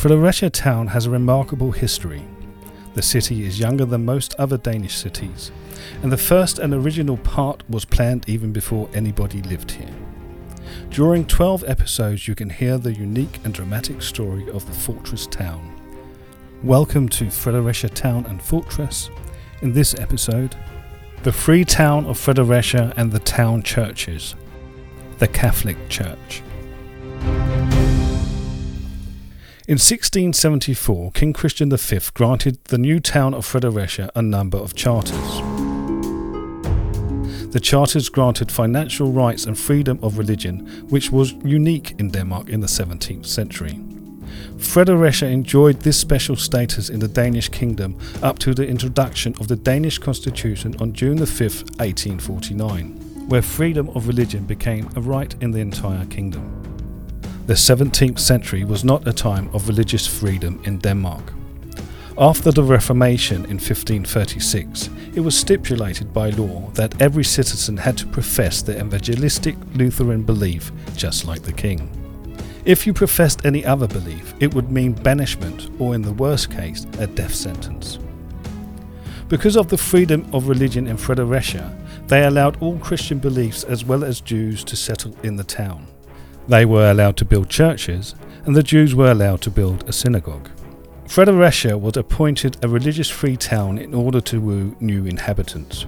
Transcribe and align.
Fredericia 0.00 0.48
town 0.48 0.86
has 0.86 1.04
a 1.04 1.10
remarkable 1.10 1.72
history. 1.72 2.24
The 2.94 3.02
city 3.02 3.44
is 3.44 3.60
younger 3.60 3.84
than 3.84 4.06
most 4.06 4.34
other 4.38 4.56
Danish 4.56 4.94
cities, 4.94 5.52
and 6.02 6.10
the 6.10 6.16
first 6.16 6.58
and 6.58 6.72
original 6.72 7.18
part 7.18 7.62
was 7.68 7.84
planned 7.84 8.26
even 8.26 8.50
before 8.50 8.88
anybody 8.94 9.42
lived 9.42 9.72
here. 9.72 9.94
During 10.88 11.26
12 11.26 11.64
episodes, 11.66 12.26
you 12.26 12.34
can 12.34 12.48
hear 12.48 12.78
the 12.78 12.94
unique 12.94 13.40
and 13.44 13.52
dramatic 13.52 14.00
story 14.00 14.48
of 14.48 14.64
the 14.64 14.72
fortress 14.72 15.26
town. 15.26 15.78
Welcome 16.62 17.06
to 17.10 17.30
Fredericia 17.30 17.90
Town 17.90 18.24
and 18.24 18.40
Fortress. 18.40 19.10
In 19.60 19.74
this 19.74 19.94
episode, 19.96 20.56
the 21.24 21.32
free 21.32 21.66
town 21.66 22.06
of 22.06 22.18
Fredericia 22.18 22.94
and 22.96 23.12
the 23.12 23.18
town 23.18 23.62
churches, 23.62 24.34
the 25.18 25.28
Catholic 25.28 25.90
Church. 25.90 26.42
In 29.70 29.74
1674, 29.74 31.12
King 31.12 31.32
Christian 31.32 31.70
V 31.70 32.00
granted 32.14 32.58
the 32.64 32.76
new 32.76 32.98
town 32.98 33.34
of 33.34 33.46
Fredericia 33.46 34.10
a 34.16 34.20
number 34.20 34.58
of 34.58 34.74
charters. 34.74 35.40
The 37.52 37.60
charters 37.62 38.08
granted 38.08 38.50
financial 38.50 39.12
rights 39.12 39.44
and 39.44 39.56
freedom 39.56 40.00
of 40.02 40.18
religion, 40.18 40.66
which 40.88 41.12
was 41.12 41.34
unique 41.44 41.94
in 42.00 42.10
Denmark 42.10 42.48
in 42.48 42.58
the 42.58 42.66
17th 42.66 43.26
century. 43.26 43.78
Fredericia 44.58 45.28
enjoyed 45.28 45.82
this 45.82 45.96
special 45.96 46.34
status 46.34 46.90
in 46.90 46.98
the 46.98 47.06
Danish 47.06 47.48
kingdom 47.48 47.96
up 48.24 48.40
to 48.40 48.52
the 48.52 48.66
introduction 48.66 49.36
of 49.38 49.46
the 49.46 49.54
Danish 49.54 49.98
constitution 49.98 50.74
on 50.80 50.92
June 50.92 51.24
5, 51.24 51.28
1849, 51.78 53.28
where 53.28 53.40
freedom 53.40 53.88
of 53.90 54.08
religion 54.08 54.46
became 54.46 54.90
a 54.96 55.00
right 55.00 55.32
in 55.40 55.52
the 55.52 55.60
entire 55.60 56.06
kingdom. 56.06 56.59
The 57.50 57.56
17th 57.56 58.20
century 58.20 58.62
was 58.62 58.84
not 58.84 59.08
a 59.08 59.12
time 59.12 59.50
of 59.52 59.66
religious 59.66 60.06
freedom 60.06 60.62
in 60.64 60.78
Denmark. 60.78 61.32
After 62.16 62.52
the 62.52 62.62
Reformation 62.62 63.38
in 63.46 63.58
1536, 63.58 64.88
it 65.16 65.18
was 65.18 65.36
stipulated 65.36 66.14
by 66.14 66.30
law 66.30 66.70
that 66.74 67.02
every 67.02 67.24
citizen 67.24 67.76
had 67.76 67.98
to 67.98 68.06
profess 68.06 68.62
the 68.62 68.78
evangelistic 68.78 69.56
Lutheran 69.74 70.22
belief, 70.22 70.70
just 70.94 71.26
like 71.26 71.42
the 71.42 71.52
king. 71.52 71.90
If 72.64 72.86
you 72.86 72.92
professed 72.92 73.44
any 73.44 73.64
other 73.64 73.88
belief, 73.88 74.32
it 74.38 74.54
would 74.54 74.70
mean 74.70 74.92
banishment 74.92 75.70
or, 75.80 75.96
in 75.96 76.02
the 76.02 76.12
worst 76.12 76.52
case, 76.52 76.86
a 77.00 77.08
death 77.08 77.34
sentence. 77.34 77.98
Because 79.28 79.56
of 79.56 79.66
the 79.66 79.76
freedom 79.76 80.24
of 80.32 80.46
religion 80.46 80.86
in 80.86 80.96
Fredericia, 80.96 81.76
they 82.06 82.22
allowed 82.26 82.62
all 82.62 82.78
Christian 82.78 83.18
beliefs 83.18 83.64
as 83.64 83.84
well 83.84 84.04
as 84.04 84.20
Jews 84.20 84.62
to 84.62 84.76
settle 84.76 85.16
in 85.24 85.34
the 85.34 85.42
town. 85.42 85.88
They 86.50 86.64
were 86.64 86.90
allowed 86.90 87.16
to 87.18 87.24
build 87.24 87.48
churches, 87.48 88.16
and 88.44 88.56
the 88.56 88.64
Jews 88.64 88.92
were 88.92 89.12
allowed 89.12 89.40
to 89.42 89.50
build 89.52 89.88
a 89.88 89.92
synagogue. 89.92 90.50
Fredericia 91.06 91.78
was 91.78 91.96
appointed 91.96 92.56
a 92.60 92.68
religious 92.68 93.08
free 93.08 93.36
town 93.36 93.78
in 93.78 93.94
order 93.94 94.20
to 94.22 94.40
woo 94.40 94.74
new 94.80 95.06
inhabitants 95.06 95.86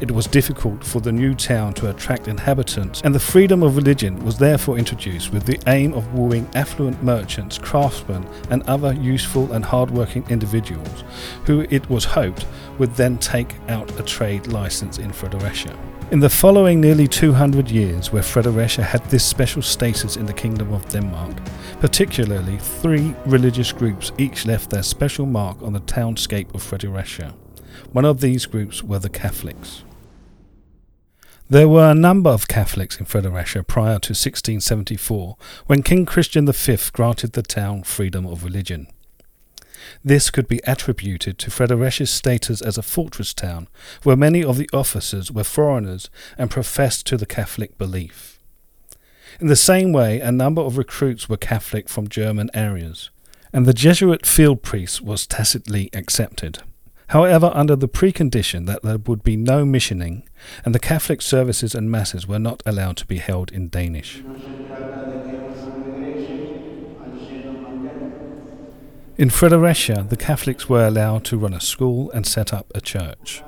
it 0.00 0.10
was 0.10 0.26
difficult 0.26 0.84
for 0.84 1.00
the 1.00 1.12
new 1.12 1.34
town 1.34 1.72
to 1.74 1.90
attract 1.90 2.28
inhabitants, 2.28 3.00
and 3.04 3.14
the 3.14 3.20
freedom 3.20 3.62
of 3.62 3.76
religion 3.76 4.24
was 4.24 4.38
therefore 4.38 4.78
introduced 4.78 5.32
with 5.32 5.44
the 5.44 5.60
aim 5.66 5.94
of 5.94 6.12
wooing 6.14 6.48
affluent 6.54 7.02
merchants, 7.02 7.58
craftsmen, 7.58 8.26
and 8.50 8.62
other 8.64 8.92
useful 8.94 9.52
and 9.52 9.64
hard-working 9.64 10.24
individuals, 10.28 11.04
who 11.44 11.66
it 11.70 11.88
was 11.88 12.04
hoped 12.04 12.46
would 12.78 12.94
then 12.94 13.18
take 13.18 13.54
out 13.68 13.98
a 13.98 14.02
trade 14.02 14.46
license 14.48 14.98
in 14.98 15.12
Fredericia. 15.12 15.76
In 16.10 16.20
the 16.20 16.28
following 16.28 16.78
nearly 16.78 17.08
200 17.08 17.70
years, 17.70 18.12
where 18.12 18.22
Fredericia 18.22 18.82
had 18.82 19.02
this 19.06 19.24
special 19.24 19.62
status 19.62 20.16
in 20.16 20.26
the 20.26 20.32
Kingdom 20.34 20.70
of 20.74 20.86
Denmark, 20.90 21.34
particularly 21.80 22.58
three 22.58 23.14
religious 23.24 23.72
groups 23.72 24.12
each 24.18 24.44
left 24.44 24.68
their 24.68 24.82
special 24.82 25.24
mark 25.24 25.62
on 25.62 25.72
the 25.72 25.80
townscape 25.80 26.54
of 26.54 26.62
Fredericia. 26.62 27.32
One 27.92 28.04
of 28.04 28.20
these 28.20 28.46
groups 28.46 28.82
were 28.82 28.98
the 28.98 29.08
Catholics. 29.08 29.84
There 31.52 31.68
were 31.68 31.90
a 31.90 31.94
number 31.94 32.30
of 32.30 32.48
Catholics 32.48 32.98
in 32.98 33.04
Fredericia 33.04 33.62
prior 33.62 33.98
to 33.98 34.12
1674, 34.12 35.36
when 35.66 35.82
King 35.82 36.06
Christian 36.06 36.50
V 36.50 36.78
granted 36.92 37.34
the 37.34 37.42
town 37.42 37.82
freedom 37.82 38.24
of 38.26 38.42
religion. 38.42 38.86
This 40.02 40.30
could 40.30 40.48
be 40.48 40.60
attributed 40.64 41.38
to 41.38 41.50
Fredericia's 41.50 42.10
status 42.10 42.62
as 42.62 42.78
a 42.78 42.82
fortress 42.82 43.34
town, 43.34 43.68
where 44.02 44.16
many 44.16 44.42
of 44.42 44.56
the 44.56 44.70
officers 44.72 45.30
were 45.30 45.44
foreigners 45.44 46.08
and 46.38 46.50
professed 46.50 47.06
to 47.08 47.18
the 47.18 47.26
Catholic 47.26 47.76
belief. 47.76 48.38
In 49.38 49.48
the 49.48 49.54
same 49.56 49.92
way, 49.92 50.20
a 50.20 50.32
number 50.32 50.62
of 50.62 50.78
recruits 50.78 51.28
were 51.28 51.36
Catholic 51.36 51.88
from 51.88 52.08
German 52.08 52.48
areas, 52.54 53.10
and 53.52 53.66
the 53.66 53.74
Jesuit 53.74 54.24
field 54.24 54.62
priest 54.62 55.02
was 55.02 55.26
tacitly 55.26 55.90
accepted 55.92 56.62
however, 57.12 57.50
under 57.52 57.76
the 57.76 57.88
precondition 57.88 58.64
that 58.64 58.82
there 58.82 58.96
would 58.96 59.22
be 59.22 59.36
no 59.36 59.66
missioning, 59.66 60.22
and 60.64 60.74
the 60.74 60.78
Catholic 60.78 61.20
services 61.20 61.74
and 61.74 61.90
masses 61.90 62.26
were 62.26 62.38
not 62.38 62.62
allowed 62.64 62.96
to 62.96 63.06
be 63.06 63.18
held 63.18 63.52
in 63.52 63.68
Danish. 63.68 64.22
In 69.18 69.28
Fredericia, 69.28 70.06
the 70.08 70.16
Catholics 70.16 70.70
were 70.70 70.86
allowed 70.86 71.24
to 71.26 71.36
run 71.36 71.52
a 71.52 71.60
school 71.60 72.10
and 72.12 72.26
set 72.26 72.54
up 72.54 72.72
a 72.74 72.80
church. 72.80 73.42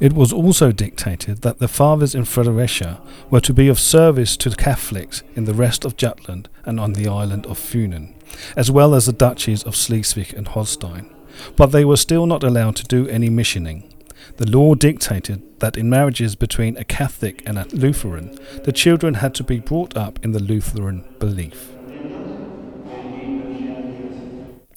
It 0.00 0.14
was 0.14 0.32
also 0.32 0.72
dictated 0.72 1.42
that 1.42 1.60
the 1.60 1.68
fathers 1.68 2.16
in 2.16 2.24
Fredericia 2.24 3.00
were 3.30 3.40
to 3.42 3.54
be 3.54 3.68
of 3.68 3.78
service 3.78 4.36
to 4.38 4.50
the 4.50 4.56
Catholics 4.56 5.22
in 5.36 5.44
the 5.44 5.54
rest 5.54 5.84
of 5.84 5.96
Jutland 5.96 6.48
and 6.64 6.80
on 6.80 6.94
the 6.94 7.06
island 7.06 7.46
of 7.46 7.60
Funen, 7.60 8.14
as 8.56 8.72
well 8.72 8.92
as 8.92 9.06
the 9.06 9.12
duchies 9.12 9.62
of 9.62 9.76
Schleswig 9.76 10.32
and 10.32 10.48
Holstein 10.48 11.11
but 11.56 11.66
they 11.66 11.84
were 11.84 11.96
still 11.96 12.26
not 12.26 12.42
allowed 12.42 12.76
to 12.76 12.84
do 12.84 13.08
any 13.08 13.30
missioning. 13.30 13.92
The 14.36 14.50
law 14.50 14.74
dictated 14.74 15.42
that 15.60 15.76
in 15.76 15.90
marriages 15.90 16.36
between 16.36 16.76
a 16.76 16.84
Catholic 16.84 17.42
and 17.46 17.58
a 17.58 17.66
Lutheran, 17.72 18.38
the 18.64 18.72
children 18.72 19.14
had 19.14 19.34
to 19.36 19.44
be 19.44 19.60
brought 19.60 19.96
up 19.96 20.18
in 20.24 20.32
the 20.32 20.42
Lutheran 20.42 21.04
belief. 21.18 21.72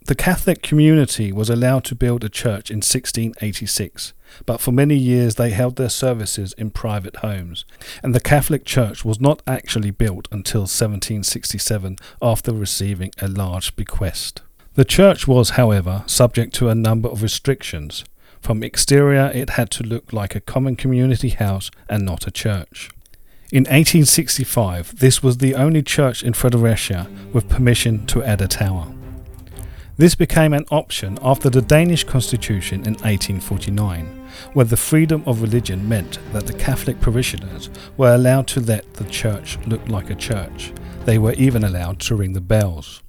The 0.07 0.13
Catholic 0.13 0.61
community 0.61 1.31
was 1.31 1.49
allowed 1.49 1.83
to 1.85 1.95
build 1.95 2.23
a 2.23 2.29
church 2.29 2.69
in 2.69 2.77
1686, 2.77 4.13
but 4.45 4.61
for 4.61 4.71
many 4.71 4.95
years 4.95 5.33
they 5.33 5.49
held 5.49 5.77
their 5.77 5.89
services 5.89 6.53
in 6.59 6.69
private 6.69 7.17
homes, 7.17 7.65
and 8.03 8.13
the 8.13 8.19
Catholic 8.19 8.65
Church 8.65 9.03
was 9.03 9.19
not 9.19 9.41
actually 9.47 9.89
built 9.89 10.27
until 10.31 10.61
1767 10.61 11.97
after 12.21 12.53
receiving 12.53 13.09
a 13.19 13.27
large 13.27 13.75
bequest. 13.75 14.43
The 14.75 14.83
church 14.83 15.25
was, 15.25 15.51
however, 15.51 16.03
subject 16.05 16.53
to 16.55 16.67
a 16.67 16.75
number 16.75 17.07
of 17.07 17.23
restrictions. 17.23 18.03
From 18.41 18.61
exterior, 18.61 19.31
it 19.33 19.51
had 19.51 19.71
to 19.71 19.83
look 19.83 20.11
like 20.11 20.35
a 20.35 20.41
common 20.41 20.75
community 20.75 21.29
house 21.29 21.71
and 21.87 22.03
not 22.03 22.27
a 22.27 22.31
church. 22.31 22.89
In 23.53 23.63
1865, 23.63 24.99
this 24.99 25.23
was 25.23 25.37
the 25.37 25.55
only 25.55 25.81
church 25.81 26.23
in 26.23 26.33
Fredericia 26.33 27.07
with 27.31 27.47
permission 27.47 28.05
to 28.07 28.21
add 28.21 28.41
a 28.41 28.49
tower. 28.49 28.93
This 29.95 30.13
became 30.13 30.51
an 30.51 30.65
option 30.69 31.17
after 31.21 31.49
the 31.49 31.61
Danish 31.61 32.03
constitution 32.03 32.81
in 32.81 32.95
1849, 32.95 34.27
where 34.51 34.65
the 34.65 34.75
freedom 34.75 35.23
of 35.25 35.41
religion 35.41 35.87
meant 35.87 36.19
that 36.33 36.47
the 36.47 36.53
Catholic 36.53 36.99
parishioners 36.99 37.69
were 37.95 38.13
allowed 38.13 38.47
to 38.47 38.59
let 38.59 38.95
the 38.95 39.05
church 39.05 39.57
look 39.67 39.87
like 39.87 40.09
a 40.09 40.15
church. 40.15 40.73
They 41.05 41.17
were 41.17 41.33
even 41.33 41.63
allowed 41.63 42.01
to 42.01 42.15
ring 42.15 42.33
the 42.33 42.41
bells. 42.41 43.01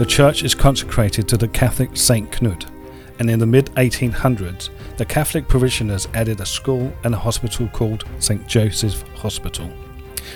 The 0.00 0.06
church 0.06 0.44
is 0.44 0.54
consecrated 0.54 1.28
to 1.28 1.36
the 1.36 1.46
Catholic 1.46 1.94
Saint 1.94 2.30
Knut, 2.30 2.64
and 3.18 3.28
in 3.28 3.38
the 3.38 3.44
mid 3.44 3.66
1800s, 3.72 4.70
the 4.96 5.04
Catholic 5.04 5.46
parishioners 5.46 6.08
added 6.14 6.40
a 6.40 6.46
school 6.46 6.90
and 7.04 7.14
a 7.14 7.18
hospital 7.18 7.68
called 7.68 8.04
St. 8.18 8.46
Joseph 8.46 9.06
Hospital. 9.16 9.70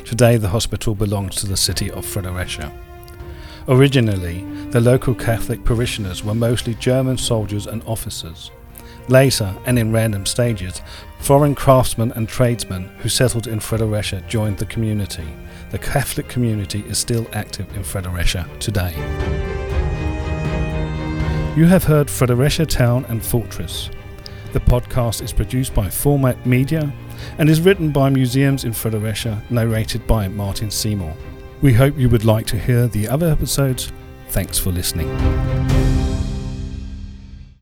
Today, 0.04 0.36
the 0.36 0.50
hospital 0.50 0.94
belongs 0.94 1.36
to 1.36 1.46
the 1.46 1.56
city 1.56 1.90
of 1.90 2.04
Fredericia. 2.04 2.70
Originally, 3.66 4.44
the 4.68 4.82
local 4.82 5.14
Catholic 5.14 5.64
parishioners 5.64 6.22
were 6.22 6.34
mostly 6.34 6.74
German 6.74 7.16
soldiers 7.16 7.66
and 7.66 7.82
officers. 7.84 8.50
Later, 9.08 9.54
and 9.64 9.78
in 9.78 9.92
random 9.92 10.26
stages, 10.26 10.82
foreign 11.20 11.54
craftsmen 11.54 12.12
and 12.12 12.28
tradesmen 12.28 12.90
who 12.98 13.08
settled 13.08 13.46
in 13.46 13.60
Fredericia 13.60 14.22
joined 14.28 14.58
the 14.58 14.66
community. 14.66 15.26
The 15.70 15.78
Catholic 15.78 16.28
community 16.28 16.80
is 16.80 16.98
still 16.98 17.26
active 17.32 17.74
in 17.74 17.82
Fredericia 17.82 18.46
today. 18.60 19.33
You 21.56 21.66
have 21.66 21.84
heard 21.84 22.10
Fredericia 22.10 22.66
Town 22.66 23.04
and 23.04 23.24
Fortress. 23.24 23.88
The 24.52 24.58
podcast 24.58 25.22
is 25.22 25.32
produced 25.32 25.72
by 25.72 25.88
Format 25.88 26.44
Media 26.44 26.92
and 27.38 27.48
is 27.48 27.60
written 27.60 27.92
by 27.92 28.10
Museums 28.10 28.64
in 28.64 28.72
Fredericia, 28.72 29.40
narrated 29.50 30.04
by 30.04 30.26
Martin 30.26 30.68
Seymour. 30.68 31.14
We 31.62 31.72
hope 31.72 31.96
you 31.96 32.08
would 32.08 32.24
like 32.24 32.46
to 32.48 32.58
hear 32.58 32.88
the 32.88 33.06
other 33.06 33.30
episodes. 33.30 33.92
Thanks 34.30 34.58
for 34.58 34.72
listening. 34.72 35.08